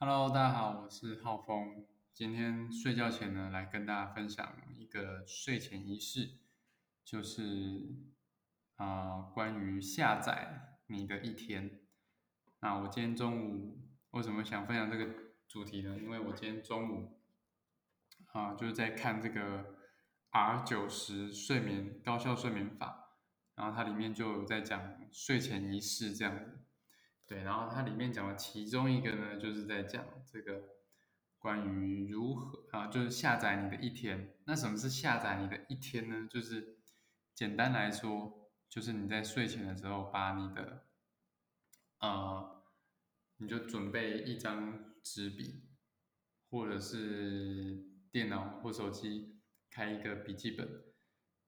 [0.00, 1.84] Hello，大家好，我是浩峰。
[2.14, 6.38] 今天睡觉前呢，来跟大家分享一个睡前仪式，
[7.04, 7.96] 就是
[8.76, 11.80] 啊、关于下载你的一天。
[12.60, 13.80] 那我今天中午
[14.12, 15.12] 为什么想分享这个
[15.48, 15.98] 主题呢？
[15.98, 17.18] 因为我今天中午
[18.32, 19.74] 啊、就是在看这个
[20.30, 23.16] R 九十睡眠高效睡眠法，
[23.56, 26.60] 然后它里面就有在讲睡前仪式这样子。
[27.28, 30.62] 对，然后它里面讲的其中一个呢，就是在讲这个
[31.38, 34.34] 关于如何啊，就是下载你的一天。
[34.46, 36.26] 那什么是下载你的一天呢？
[36.30, 36.78] 就是
[37.34, 40.86] 简单来说，就是你在睡前的时候，把你的
[41.98, 42.64] 呃，
[43.36, 45.68] 你就准备一张纸笔，
[46.48, 50.66] 或者是电脑或手机，开一个笔记本，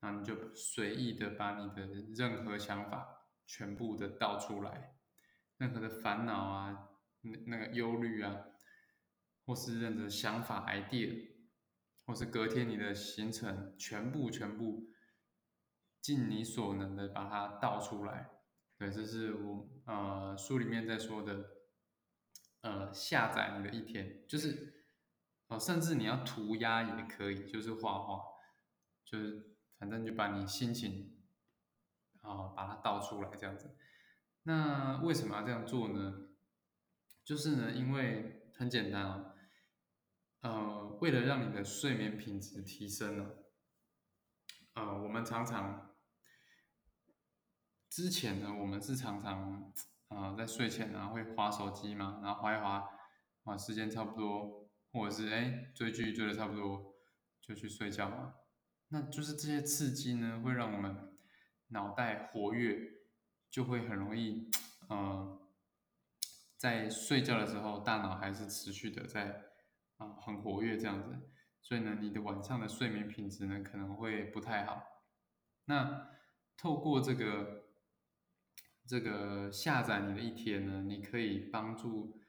[0.00, 4.91] 然后你就随意的把你的任何想法全部的倒出来。
[5.58, 6.88] 任何的烦恼啊，
[7.20, 8.46] 那那个忧虑啊，
[9.46, 11.30] 或是任何想法、idea，
[12.06, 14.88] 或是隔天你的行程，全部全部
[16.00, 18.30] 尽你所能的把它倒出来。
[18.76, 21.44] 对，这是我呃书里面在说的，
[22.62, 24.80] 呃下载你的一天，就是
[25.46, 28.22] 哦、甚至你要涂鸦也可以，就是画画，
[29.04, 31.22] 就是反正就把你心情
[32.22, 33.76] 啊、把它倒出来这样子。
[34.44, 36.28] 那为什么要这样做呢？
[37.24, 39.34] 就是呢，因为很简单啊，
[40.40, 43.30] 呃，为了让你的睡眠品质提升呢，
[44.74, 45.94] 呃，我们常常
[47.88, 49.72] 之前呢，我们是常常
[50.08, 52.88] 呃在睡前呢会划手机嘛，然后划一划，
[53.44, 56.96] 啊时间差不多，或者是哎追剧追的差不多
[57.40, 58.34] 就去睡觉嘛。
[58.88, 61.16] 那就是这些刺激呢，会让我们
[61.68, 63.01] 脑袋活跃。
[63.52, 64.50] 就会很容易，
[64.88, 65.38] 呃，
[66.56, 69.44] 在睡觉的时候，大脑还是持续的在
[69.98, 71.28] 啊、很活跃这样子，
[71.60, 74.82] 所以呢，你的晚上的睡眠品质呢可能会不太好。
[75.66, 76.08] 那
[76.56, 77.66] 透过这个
[78.86, 82.22] 这个下载你的一天呢，你可以帮助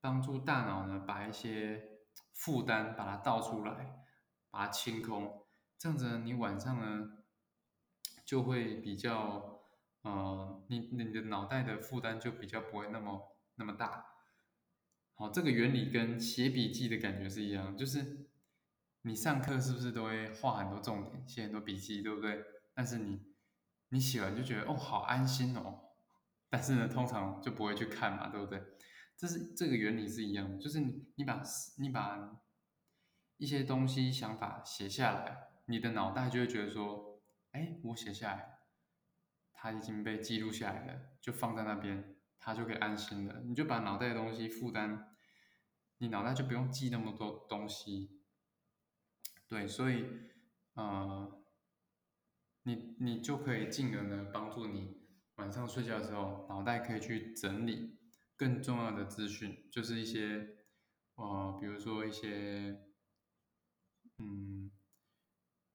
[0.00, 1.98] 帮助大脑呢把一些
[2.32, 4.04] 负担把它倒出来，
[4.50, 5.44] 把它清空，
[5.76, 7.24] 这样子呢，你晚上呢
[8.24, 9.52] 就会比较。
[10.04, 14.06] 呃，你你的脑袋的负担就比较不会那么那么大。
[15.14, 18.28] 好，这个原理跟写笔记的感觉是一样，就是
[19.02, 22.44] 你上课是不是都会画很多重点，写很多笔记，对不对？
[22.74, 23.22] 但是你
[23.88, 25.80] 你写完就觉得哦，好安心哦。
[26.50, 28.62] 但是呢，通常就不会去看嘛，对不对？
[29.16, 31.42] 这是这个原理是一样的，就是你你把
[31.78, 32.42] 你把
[33.38, 37.22] 一些东西想法写下来，你的脑袋就会觉得说，
[37.52, 38.53] 哎，我写下来。
[39.64, 43.40] 它已经被记录下来了，就放在那边，它就可以安心了。
[43.46, 45.16] 你就把脑袋的东西负担，
[45.96, 48.20] 你脑袋就不用记那么多东西。
[49.48, 50.04] 对，所以，
[50.74, 51.42] 呃，
[52.64, 54.98] 你你就可以进而呢帮助你
[55.36, 57.98] 晚上睡觉的时候，脑袋可以去整理
[58.36, 60.46] 更重要的资讯，就是一些，
[61.14, 62.82] 呃，比如说一些，
[64.18, 64.70] 嗯，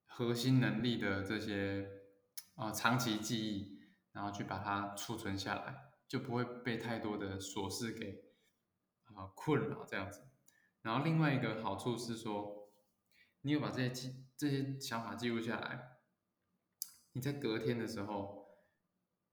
[0.06, 1.98] 核心能力的这些。
[2.56, 3.79] 啊，长期记忆，
[4.12, 8.24] 然后去把它储存下来，就不会被太多的琐事给
[9.04, 10.28] 啊困扰这样子。
[10.82, 12.70] 然后另外一个好处是说，
[13.42, 15.98] 你有把这些记这些想法记录下来，
[17.12, 18.48] 你在隔天的时候，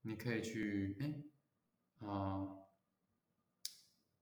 [0.01, 2.47] 你可以去哎啊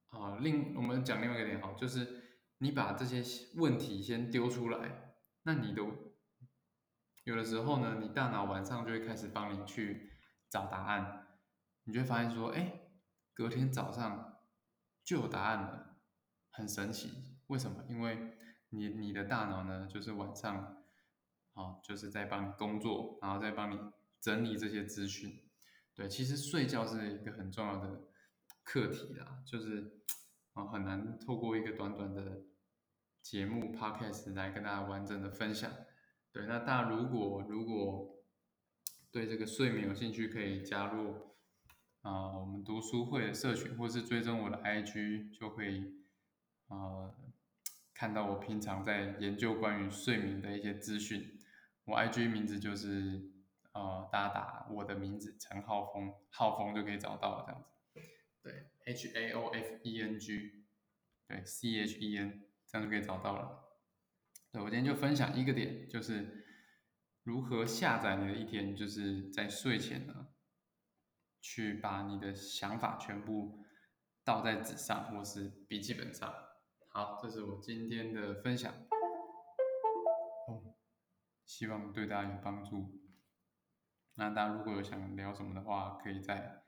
[0.08, 3.22] 啊另我们讲另外一个点好，就是你把这些
[3.56, 6.06] 问题先丢出来，那你都。
[7.24, 10.12] 有的时候呢，你大脑晚上就会开始帮你去
[10.48, 11.26] 找答案，
[11.84, 12.80] 你就會發現說，哎，
[13.34, 14.40] 隔天早上
[15.04, 15.96] 就有答案了，
[16.50, 17.38] 很神奇。
[17.48, 17.84] 为什么？
[17.88, 18.36] 因为
[18.70, 20.82] 你你的大脑呢，就是晚上，
[21.54, 23.78] 哦，就是在帮你工作，然后再帮你
[24.20, 25.48] 整理这些资讯。
[25.94, 28.08] 对，其实睡觉是一个很重要的
[28.64, 30.00] 课题啦，就是
[30.54, 32.42] 啊，很难透过一个短短的
[33.22, 35.70] 节目 podcast 来跟大家完整的分享。
[36.32, 38.15] 对，那大家如果如果
[39.16, 41.14] 对这个睡眠有兴趣，可以加入
[42.02, 46.04] 啊、我们读书会的社群，或是追踪我的 IG，就可以
[46.68, 47.14] 啊、
[47.94, 51.40] 看到我平常在研究关于睡眠的一些资讯。
[51.86, 53.22] 我 IG 名字就是
[53.72, 57.70] 呃大家打我的名字陈浩峰，浩峰就可以找到了这样子。
[58.42, 60.66] 对，H A O F E N G，
[61.26, 63.64] 对 C H E N，这样就可以找到了。
[64.52, 66.44] 对，我今天就分享一个点，就是
[67.26, 70.28] 如何下載你的一天，就是在睡前呢，
[71.40, 73.64] 去把你的想法全部
[74.22, 76.32] 倒在纸上或是笔记本上。
[76.86, 78.72] 好，这是我今天的分享。
[81.44, 82.96] 希望对大家有帮助。
[84.14, 86.62] 那大家如果有想聊什么的话，可以在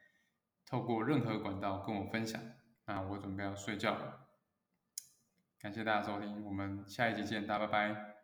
[0.66, 2.42] 透过任何管道跟我分享。
[2.86, 4.26] 那我准备要睡觉了，
[5.60, 8.17] 感谢大家收听，我们下一集见，大家拜拜。